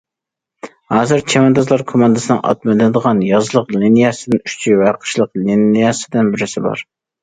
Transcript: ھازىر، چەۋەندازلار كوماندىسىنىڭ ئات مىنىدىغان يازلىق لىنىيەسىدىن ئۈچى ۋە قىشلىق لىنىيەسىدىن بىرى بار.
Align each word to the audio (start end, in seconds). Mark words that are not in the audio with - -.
ھازىر، 0.93 1.21
چەۋەندازلار 1.33 1.83
كوماندىسىنىڭ 1.91 2.41
ئات 2.53 2.67
مىنىدىغان 2.71 3.23
يازلىق 3.29 3.73
لىنىيەسىدىن 3.79 4.45
ئۈچى 4.45 4.77
ۋە 4.85 4.99
قىشلىق 5.07 5.43
لىنىيەسىدىن 5.47 6.37
بىرى 6.39 6.55
بار. 6.71 6.89